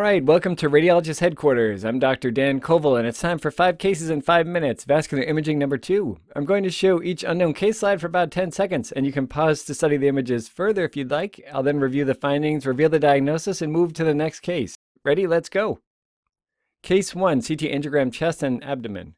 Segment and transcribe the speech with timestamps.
[0.00, 1.84] All right, welcome to Radiologist Headquarters.
[1.84, 2.30] I'm Dr.
[2.30, 6.16] Dan Koval, and it's time for five cases in five minutes, vascular imaging number two.
[6.34, 9.26] I'm going to show each unknown case slide for about 10 seconds, and you can
[9.26, 11.44] pause to study the images further if you'd like.
[11.52, 14.74] I'll then review the findings, reveal the diagnosis, and move to the next case.
[15.04, 15.26] Ready?
[15.26, 15.80] Let's go.
[16.82, 19.16] Case 1 CT angiogram chest and abdomen.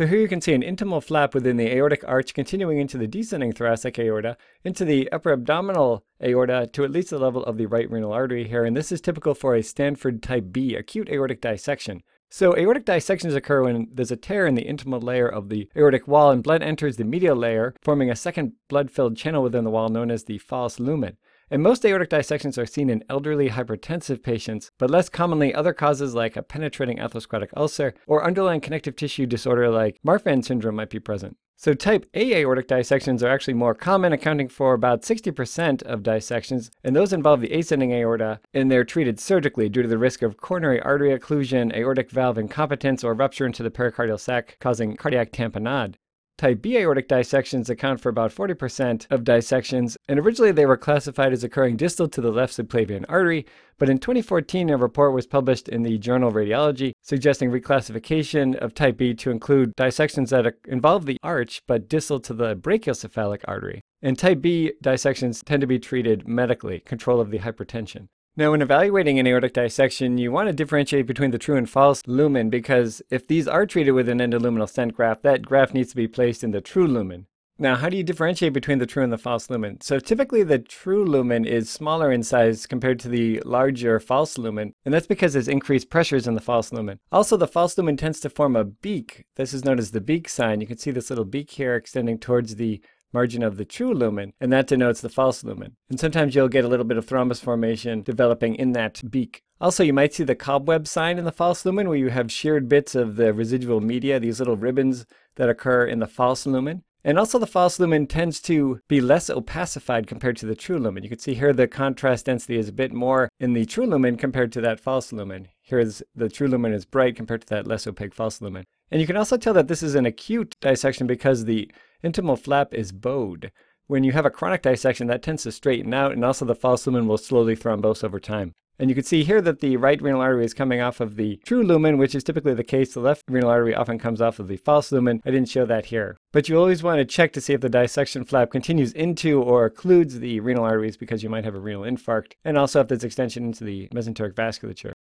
[0.00, 3.06] So here you can see an intimal flap within the aortic arch continuing into the
[3.06, 7.66] descending thoracic aorta, into the upper abdominal aorta to at least the level of the
[7.66, 11.42] right renal artery here, and this is typical for a Stanford type B acute aortic
[11.42, 12.02] dissection.
[12.30, 16.08] So aortic dissections occur when there's a tear in the intimal layer of the aortic
[16.08, 19.90] wall and blood enters the medial layer, forming a second blood-filled channel within the wall
[19.90, 21.18] known as the false lumen.
[21.52, 26.14] And most aortic dissections are seen in elderly hypertensive patients, but less commonly other causes
[26.14, 31.00] like a penetrating atherosclerotic ulcer or underlying connective tissue disorder like Marfan syndrome might be
[31.00, 31.36] present.
[31.56, 36.70] So type A aortic dissections are actually more common, accounting for about 60% of dissections,
[36.84, 40.36] and those involve the ascending aorta, and they're treated surgically due to the risk of
[40.38, 45.96] coronary artery occlusion, aortic valve incompetence, or rupture into the pericardial sac causing cardiac tamponade.
[46.40, 51.34] Type B aortic dissections account for about 40% of dissections, and originally they were classified
[51.34, 53.44] as occurring distal to the left subclavian artery,
[53.76, 58.96] but in 2014 a report was published in the Journal Radiology suggesting reclassification of type
[58.96, 63.82] B to include dissections that involve the arch but distal to the brachiocephalic artery.
[64.00, 68.06] And type B dissections tend to be treated medically, control of the hypertension.
[68.36, 72.06] Now, when evaluating an aortic dissection, you want to differentiate between the true and false
[72.06, 75.96] lumen because if these are treated with an endoluminal stent graft, that graft needs to
[75.96, 77.26] be placed in the true lumen.
[77.58, 79.82] Now, how do you differentiate between the true and the false lumen?
[79.82, 84.72] So typically the true lumen is smaller in size compared to the larger false lumen,
[84.84, 87.00] and that's because there's increased pressures in the false lumen.
[87.12, 89.24] Also, the false lumen tends to form a beak.
[89.36, 90.62] This is known as the beak sign.
[90.62, 92.80] You can see this little beak here extending towards the
[93.12, 95.76] margin of the true lumen, and that denotes the false lumen.
[95.88, 99.42] And sometimes you'll get a little bit of thrombus formation developing in that beak.
[99.60, 102.68] Also, you might see the cobweb sign in the false lumen where you have sheared
[102.68, 105.04] bits of the residual media, these little ribbons
[105.36, 106.82] that occur in the false lumen.
[107.02, 111.02] And also the false lumen tends to be less opacified compared to the true lumen.
[111.02, 114.16] You can see here the contrast density is a bit more in the true lumen
[114.16, 115.48] compared to that false lumen.
[115.62, 115.82] Here
[116.14, 118.64] the true lumen is bright compared to that less opaque false lumen.
[118.90, 121.70] And you can also tell that this is an acute dissection because the
[122.02, 123.52] intimal flap is bowed.
[123.86, 126.86] When you have a chronic dissection, that tends to straighten out, and also the false
[126.86, 128.52] lumen will slowly thrombose over time.
[128.80, 131.36] And you can see here that the right renal artery is coming off of the
[131.44, 132.94] true lumen, which is typically the case.
[132.94, 135.20] The left renal artery often comes off of the false lumen.
[135.26, 136.16] I didn't show that here.
[136.32, 139.68] But you always want to check to see if the dissection flap continues into or
[139.68, 143.04] occludes the renal arteries because you might have a renal infarct, and also if there's
[143.04, 144.92] extension into the mesenteric vasculature.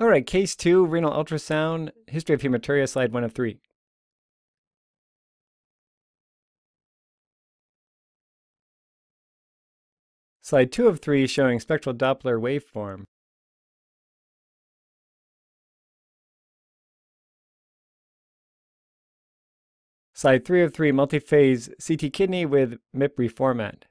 [0.00, 3.58] All right, case two, renal ultrasound, history of hematuria, slide one of three.
[10.42, 13.04] Slide 2 of 3 showing spectral Doppler waveform.
[20.14, 23.82] Slide 3 of 3 multiphase CT kidney with MIP reformat.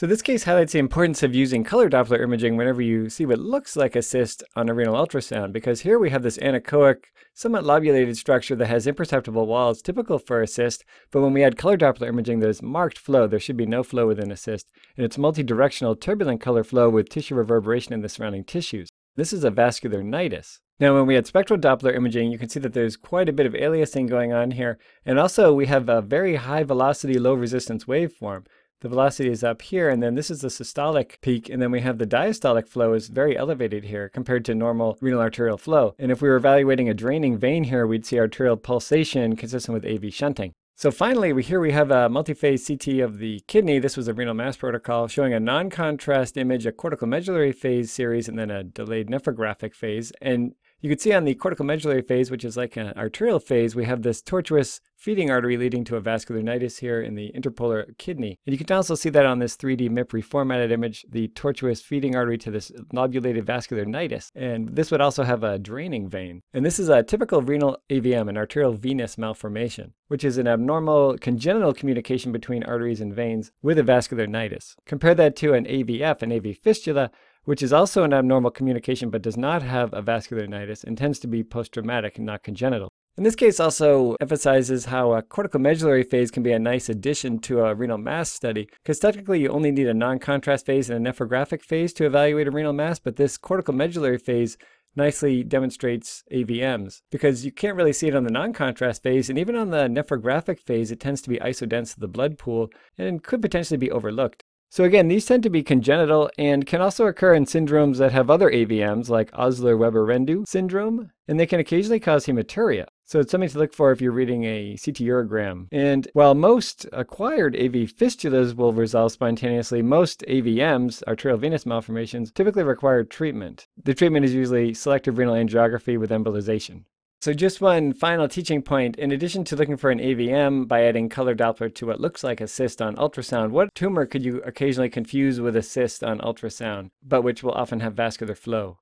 [0.00, 3.38] So this case highlights the importance of using color Doppler imaging whenever you see what
[3.38, 7.66] looks like a cyst on a renal ultrasound, because here we have this anechoic, somewhat
[7.66, 11.76] lobulated structure that has imperceptible walls, typical for a cyst, but when we add color
[11.76, 13.26] Doppler imaging, there's marked flow.
[13.26, 17.10] There should be no flow within a cyst, and it's multidirectional turbulent color flow with
[17.10, 18.88] tissue reverberation in the surrounding tissues.
[19.16, 20.60] This is a vascular nidus.
[20.78, 23.44] Now, when we had spectral Doppler imaging, you can see that there's quite a bit
[23.44, 24.78] of aliasing going on here.
[25.04, 28.46] And also, we have a very high velocity, low resistance waveform
[28.80, 31.80] the velocity is up here, and then this is the systolic peak, and then we
[31.80, 35.94] have the diastolic flow is very elevated here compared to normal renal arterial flow.
[35.98, 39.84] And if we were evaluating a draining vein here, we'd see arterial pulsation consistent with
[39.84, 40.52] AV shunting.
[40.76, 43.78] So finally, we, here we have a multi-phase CT of the kidney.
[43.78, 48.28] This was a renal mass protocol showing a non-contrast image, a cortical medullary phase series,
[48.28, 50.10] and then a delayed nephrographic phase.
[50.22, 53.74] And you can see on the cortical medullary phase, which is like an arterial phase,
[53.74, 57.96] we have this tortuous feeding artery leading to a vascular nidus here in the interpolar
[57.96, 58.38] kidney.
[58.46, 62.14] And you can also see that on this 3D MIP reformatted image, the tortuous feeding
[62.14, 64.30] artery to this lobulated vascular nidus.
[64.34, 66.42] And this would also have a draining vein.
[66.52, 71.16] And this is a typical renal AVM, an arterial venous malformation, which is an abnormal
[71.18, 74.76] congenital communication between arteries and veins with a vascular nidus.
[74.84, 77.10] Compare that to an AVF, an AV fistula,
[77.44, 81.18] which is also an abnormal communication but does not have a vascular nidus and tends
[81.18, 82.90] to be post-traumatic and not congenital.
[83.16, 87.38] In this case also emphasizes how a cortical medullary phase can be a nice addition
[87.40, 91.12] to a renal mass study, because technically you only need a non-contrast phase and a
[91.12, 94.56] nephrographic phase to evaluate a renal mass, but this cortical medullary phase
[94.96, 99.54] nicely demonstrates AVMs because you can't really see it on the non-contrast phase and even
[99.54, 103.42] on the nephrographic phase it tends to be isodense to the blood pool and could
[103.42, 104.44] potentially be overlooked.
[104.72, 108.30] So again, these tend to be congenital and can also occur in syndromes that have
[108.30, 112.86] other AVMs like Osler-Weber-Rendu syndrome, and they can occasionally cause hematuria.
[113.04, 115.66] So it's something to look for if you're reading a CT urogram.
[115.72, 122.62] And while most acquired AV fistulas will resolve spontaneously, most AVMs, arterial venous malformations, typically
[122.62, 123.66] require treatment.
[123.82, 126.84] The treatment is usually selective renal angiography with embolization.
[127.22, 128.96] So just one final teaching point.
[128.96, 132.40] In addition to looking for an AVM by adding color Doppler to what looks like
[132.40, 136.88] a cyst on ultrasound, what tumor could you occasionally confuse with a cyst on ultrasound,
[137.02, 138.78] but which will often have vascular flow?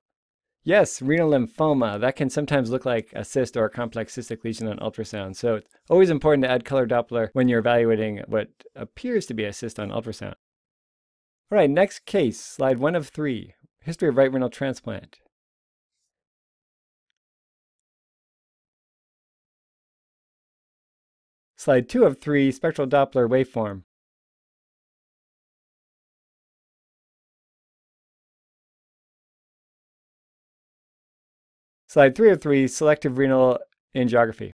[0.63, 1.99] Yes, renal lymphoma.
[1.99, 5.35] That can sometimes look like a cyst or a complex cystic lesion on ultrasound.
[5.35, 9.43] So it's always important to add color Doppler when you're evaluating what appears to be
[9.43, 10.35] a cyst on ultrasound.
[11.51, 15.17] All right, next case, slide one of three, history of right renal transplant.
[21.59, 23.83] Slide 2 of 3, spectral Doppler waveform.
[31.87, 33.59] Slide 3 of 3, selective renal
[33.93, 34.51] angiography.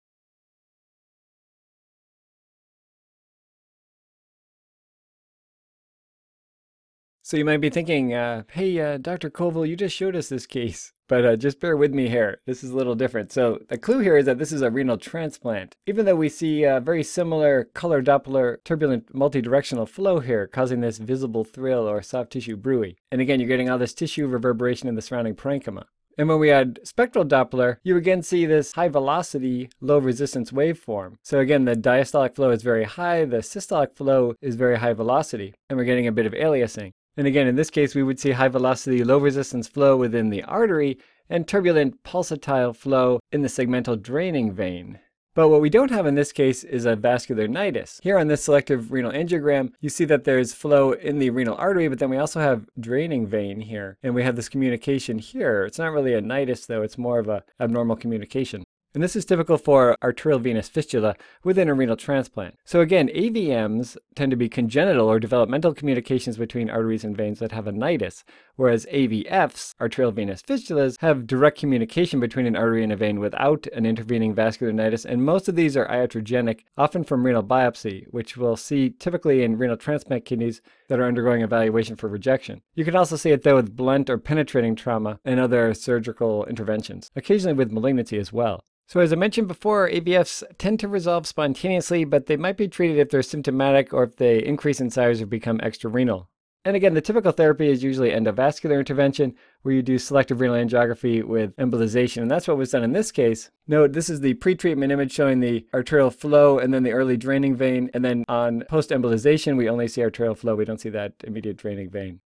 [7.21, 9.29] So you might be thinking, uh, hey, uh, Dr.
[9.29, 12.41] Koval, you just showed us this case, but uh, just bear with me here.
[12.47, 13.31] This is a little different.
[13.31, 15.75] So the clue here is that this is a renal transplant.
[15.85, 20.97] Even though we see a very similar color Doppler turbulent multidirectional flow here, causing this
[20.97, 22.97] visible thrill or soft tissue bruit.
[23.11, 25.83] And again, you're getting all this tissue reverberation in the surrounding parenchyma.
[26.17, 31.17] And when we add spectral Doppler, you again see this high velocity, low resistance waveform.
[31.21, 35.53] So again, the diastolic flow is very high, the systolic flow is very high velocity,
[35.69, 36.93] and we're getting a bit of aliasing.
[37.15, 40.43] And again, in this case, we would see high velocity, low resistance flow within the
[40.43, 40.97] artery
[41.29, 44.99] and turbulent pulsatile flow in the segmental draining vein.
[45.35, 47.99] But what we don't have in this case is a vascular nidus.
[48.03, 51.87] Here on this selective renal angiogram, you see that there's flow in the renal artery,
[51.87, 53.97] but then we also have draining vein here.
[54.03, 55.63] And we have this communication here.
[55.65, 58.63] It's not really a nidus though, it's more of a abnormal communication.
[58.93, 62.59] And this is typical for arterial venous fistula within a renal transplant.
[62.63, 67.51] So again, AVMs tend to be congenital or developmental communications between arteries and veins that
[67.51, 68.23] have a nidus,
[68.55, 73.65] whereas AVFs, arterial venous fistulas, have direct communication between an artery and a vein without
[73.73, 78.37] an intervening vascular nidus, and most of these are iatrogenic, often from renal biopsy, which
[78.37, 82.61] we'll see typically in renal transplant kidneys that are undergoing evaluation for rejection.
[82.75, 87.09] You can also see it though with blunt or penetrating trauma and other surgical interventions,
[87.15, 88.63] occasionally with malignancy as well.
[88.87, 92.99] So as I mentioned before, AVFs tend to resolve spontaneously, but they might be treated
[92.99, 96.29] if they're symptomatic or if they increase in size or become extrarenal.
[96.65, 101.21] And again, the typical therapy is usually endovascular intervention, where you do selective renal angiography
[101.21, 103.51] with embolization, and that's what was done in this case.
[103.67, 107.55] Note, this is the pre-treatment image showing the arterial flow and then the early draining
[107.55, 111.57] vein, and then on post-embolization, we only see arterial flow, we don't see that immediate
[111.57, 112.21] draining vein.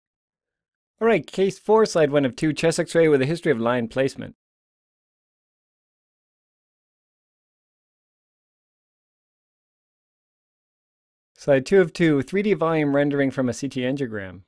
[1.02, 3.88] All right, case 4, slide 1 of 2, chest x-ray with a history of line
[3.88, 4.36] placement.
[11.40, 14.42] Slide 2 of 2, 3D volume rendering from a CT angiogram.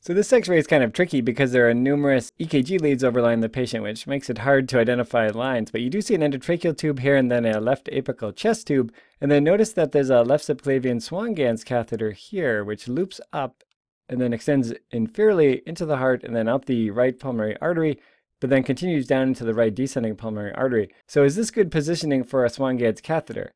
[0.00, 3.50] So this x-ray is kind of tricky because there are numerous EKG leads overlying the
[3.50, 5.70] patient, which makes it hard to identify lines.
[5.70, 8.94] But you do see an endotracheal tube here and then a left apical chest tube.
[9.20, 13.62] And then notice that there's a left subclavian Swan-Ganz catheter here, which loops up
[14.08, 18.00] and then extends inferiorly into the heart and then out the right pulmonary artery
[18.40, 20.90] but then continues down into the right descending pulmonary artery.
[21.06, 23.52] So is this good positioning for a Swan-Ganz catheter?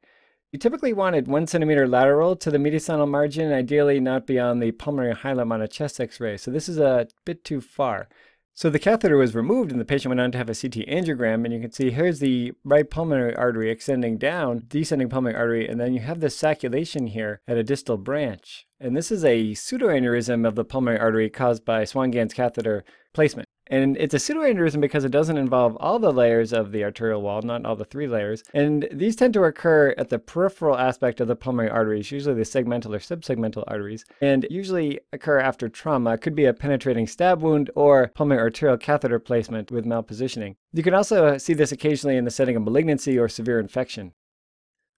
[0.53, 4.71] You typically want it one centimeter lateral to the mediastinal margin, ideally not beyond the
[4.71, 6.37] pulmonary hilum on a chest x-ray.
[6.37, 8.09] So this is a bit too far.
[8.57, 11.45] So the catheter was removed and the patient went on to have a CT angiogram
[11.45, 15.81] and you can see here's the right pulmonary artery extending down, descending pulmonary artery, and
[15.81, 18.69] then you have this sacculation here at a distal branch.
[18.79, 23.49] And this is a pseudoaneurysm of the pulmonary artery caused by Swan-Ganz catheter placement.
[23.69, 27.41] And it's a pseudoaneurysm because it doesn't involve all the layers of the arterial wall,
[27.43, 28.43] not all the three layers.
[28.53, 32.43] And these tend to occur at the peripheral aspect of the pulmonary arteries, usually the
[32.43, 36.15] segmental or subsegmental arteries, and usually occur after trauma.
[36.15, 40.57] It could be a penetrating stab wound or pulmonary arterial catheter placement with malpositioning.
[40.73, 44.13] You can also see this occasionally in the setting of malignancy or severe infection.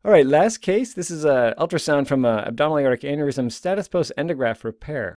[0.04, 0.94] All right, last case.
[0.94, 5.16] This is an ultrasound from an abdominal aortic aneurysm status post endograft repair.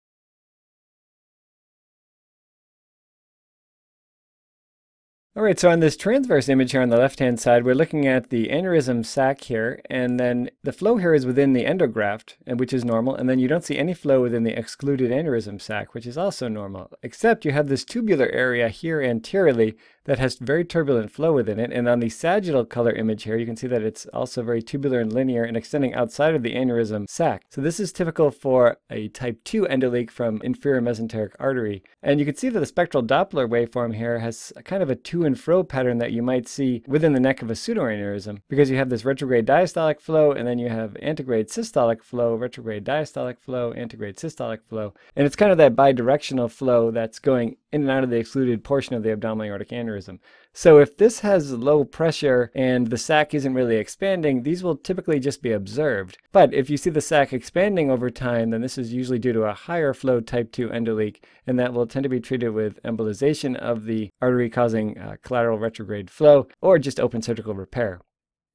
[5.39, 8.29] All right, so on this transverse image here on the left-hand side, we're looking at
[8.29, 12.84] the aneurysm sac here, and then the flow here is within the endograft, which is
[12.84, 16.17] normal, and then you don't see any flow within the excluded aneurysm sac, which is
[16.17, 19.77] also normal, except you have this tubular area here anteriorly
[20.10, 21.72] that has very turbulent flow within it.
[21.72, 25.00] And on the sagittal color image here, you can see that it's also very tubular
[25.00, 27.44] and linear and extending outside of the aneurysm sac.
[27.51, 31.84] So this is typical for a type 2 endoleak from inferior mesenteric artery.
[32.01, 35.25] And you can see that the spectral Doppler waveform here has kind of a to
[35.25, 38.78] and fro pattern that you might see within the neck of a pseudoaneurysm because you
[38.78, 43.74] have this retrograde diastolic flow and then you have antegrade systolic flow, retrograde diastolic flow,
[43.74, 44.92] antegrade systolic flow.
[45.16, 48.63] And it's kind of that bidirectional flow that's going in and out of the excluded
[48.63, 49.99] portion of the abdominal aortic aneurysm.
[50.53, 55.20] So if this has low pressure and the sac isn't really expanding, these will typically
[55.20, 56.18] just be observed.
[56.32, 59.44] But if you see the sac expanding over time, then this is usually due to
[59.44, 63.56] a higher flow type 2 endoleak, and that will tend to be treated with embolization
[63.56, 68.01] of the artery causing uh, collateral retrograde flow or just open surgical repair.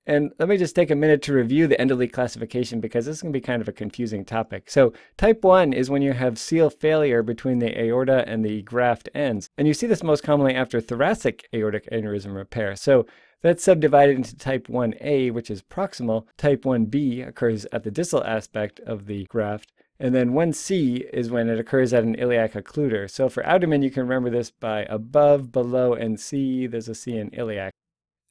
[0.07, 3.23] And let me just take a minute to review the endoleak classification because this is
[3.23, 4.71] going to be kind of a confusing topic.
[4.71, 9.09] So type 1 is when you have seal failure between the aorta and the graft
[9.15, 9.49] ends.
[9.57, 12.77] And you see this most commonly after thoracic aortic aneurysm repair.
[12.77, 13.07] So
[13.41, 16.27] that's subdivided into type 1A, which is proximal.
[16.37, 19.73] Type 1B occurs at the distal aspect of the graft.
[20.01, 23.09] And then 1C is when it occurs at an iliac occluder.
[23.09, 26.67] So for abdomen, you can remember this by above, below, and C.
[26.67, 27.74] There's a C in iliac.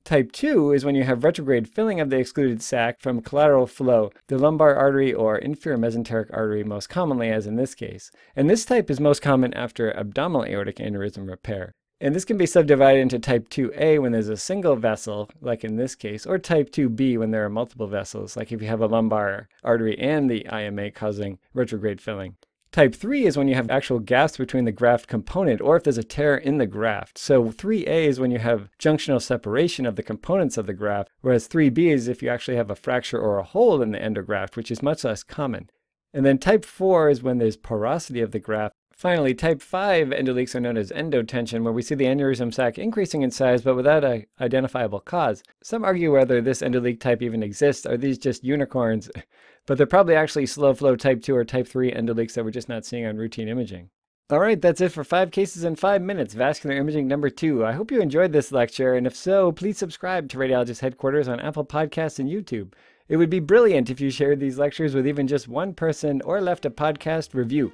[0.05, 4.11] Type 2 is when you have retrograde filling of the excluded sac from collateral flow,
[4.27, 8.11] the lumbar artery or inferior mesenteric artery most commonly as in this case.
[8.35, 11.71] And this type is most common after abdominal aortic aneurysm repair.
[12.01, 15.77] And this can be subdivided into type 2A when there's a single vessel, like in
[15.77, 18.87] this case, or type 2B when there are multiple vessels, like if you have a
[18.87, 22.35] lumbar artery and the IMA causing retrograde filling.
[22.73, 25.99] Type 3 is when you have actual gaps between the graft component or if there's
[25.99, 27.19] a tear in the graft.
[27.19, 31.47] So 3A is when you have junctional separation of the components of the graft, whereas
[31.47, 34.71] 3B is if you actually have a fracture or a hole in the endograft, which
[34.71, 35.69] is much less common.
[36.15, 38.73] And then type 4 is when there's porosity of the graft.
[38.91, 43.21] Finally, type 5 endoleaks are known as endotension, where we see the aneurysm sac increasing
[43.21, 45.43] in size but without an identifiable cause.
[45.61, 47.85] Some argue whether this endoleak type even exists.
[47.85, 49.11] Are these just unicorns?
[49.65, 52.69] but they're probably actually slow flow type 2 or type 3 endoleaks that we're just
[52.69, 53.89] not seeing on routine imaging.
[54.29, 57.65] All right, that's it for five cases in five minutes, vascular imaging number two.
[57.65, 61.41] I hope you enjoyed this lecture, and if so, please subscribe to Radiologist Headquarters on
[61.41, 62.73] Apple Podcasts and YouTube.
[63.09, 66.39] It would be brilliant if you shared these lectures with even just one person or
[66.39, 67.73] left a podcast review.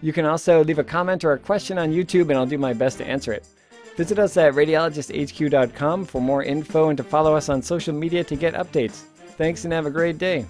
[0.00, 2.72] You can also leave a comment or a question on YouTube, and I'll do my
[2.72, 3.46] best to answer it.
[3.96, 8.36] Visit us at radiologisthq.com for more info and to follow us on social media to
[8.36, 9.02] get updates.
[9.36, 10.46] Thanks and have a great day.